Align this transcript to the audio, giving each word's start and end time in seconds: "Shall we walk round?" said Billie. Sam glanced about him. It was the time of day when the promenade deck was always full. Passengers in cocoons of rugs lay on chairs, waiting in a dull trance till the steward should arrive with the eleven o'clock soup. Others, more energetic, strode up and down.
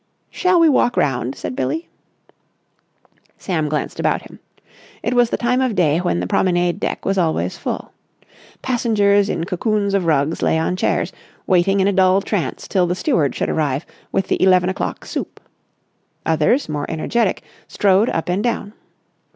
"Shall 0.31 0.59
we 0.59 0.67
walk 0.67 0.97
round?" 0.97 1.35
said 1.35 1.55
Billie. 1.55 1.87
Sam 3.37 3.69
glanced 3.69 3.99
about 3.99 4.23
him. 4.23 4.39
It 5.03 5.13
was 5.13 5.29
the 5.29 5.37
time 5.37 5.61
of 5.61 5.75
day 5.75 5.99
when 5.99 6.19
the 6.19 6.25
promenade 6.25 6.79
deck 6.79 7.05
was 7.05 7.19
always 7.19 7.55
full. 7.55 7.91
Passengers 8.63 9.29
in 9.29 9.43
cocoons 9.43 9.93
of 9.93 10.05
rugs 10.05 10.41
lay 10.41 10.57
on 10.57 10.75
chairs, 10.75 11.13
waiting 11.45 11.81
in 11.81 11.87
a 11.87 11.93
dull 11.93 12.19
trance 12.19 12.67
till 12.67 12.87
the 12.87 12.95
steward 12.95 13.35
should 13.35 13.47
arrive 13.51 13.85
with 14.11 14.25
the 14.27 14.41
eleven 14.41 14.69
o'clock 14.71 15.05
soup. 15.05 15.39
Others, 16.25 16.67
more 16.67 16.89
energetic, 16.89 17.43
strode 17.67 18.09
up 18.09 18.27
and 18.27 18.43
down. 18.43 18.73